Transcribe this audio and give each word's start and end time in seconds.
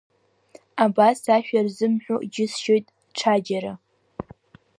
Абас 0.83 1.19
ашәа 1.35 1.59
рзымҳо 1.65 2.15
џьысшьоит 2.33 2.85
ҽаџьара. 3.17 3.73